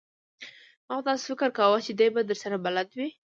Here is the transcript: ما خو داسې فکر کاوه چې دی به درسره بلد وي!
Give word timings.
ما 0.87 0.93
خو 0.97 1.03
داسې 1.07 1.23
فکر 1.31 1.49
کاوه 1.57 1.79
چې 1.85 1.91
دی 1.99 2.07
به 2.13 2.21
درسره 2.29 2.57
بلد 2.65 2.89
وي! 2.97 3.09